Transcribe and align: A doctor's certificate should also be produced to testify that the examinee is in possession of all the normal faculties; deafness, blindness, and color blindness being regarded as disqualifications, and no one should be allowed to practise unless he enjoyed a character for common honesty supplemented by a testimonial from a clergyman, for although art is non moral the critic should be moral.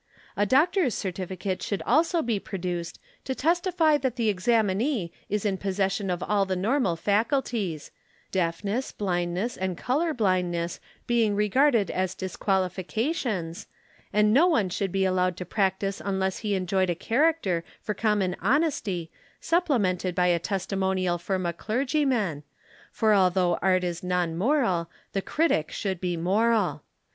A 0.35 0.47
doctor's 0.47 0.95
certificate 0.95 1.61
should 1.61 1.83
also 1.83 2.23
be 2.23 2.39
produced 2.39 2.97
to 3.23 3.35
testify 3.35 3.99
that 3.99 4.15
the 4.15 4.29
examinee 4.33 5.11
is 5.29 5.45
in 5.45 5.59
possession 5.59 6.09
of 6.09 6.23
all 6.23 6.43
the 6.43 6.55
normal 6.55 6.95
faculties; 6.95 7.91
deafness, 8.31 8.91
blindness, 8.91 9.55
and 9.57 9.77
color 9.77 10.11
blindness 10.15 10.79
being 11.05 11.35
regarded 11.35 11.91
as 11.91 12.15
disqualifications, 12.15 13.67
and 14.11 14.33
no 14.33 14.47
one 14.47 14.69
should 14.69 14.91
be 14.91 15.05
allowed 15.05 15.37
to 15.37 15.45
practise 15.45 16.01
unless 16.03 16.39
he 16.39 16.55
enjoyed 16.55 16.89
a 16.89 16.95
character 16.95 17.63
for 17.79 17.93
common 17.93 18.35
honesty 18.41 19.11
supplemented 19.39 20.15
by 20.15 20.25
a 20.25 20.39
testimonial 20.39 21.19
from 21.19 21.45
a 21.45 21.53
clergyman, 21.53 22.41
for 22.91 23.13
although 23.13 23.59
art 23.61 23.83
is 23.83 24.01
non 24.01 24.35
moral 24.35 24.89
the 25.13 25.21
critic 25.21 25.71
should 25.71 26.01
be 26.01 26.17
moral. 26.17 26.81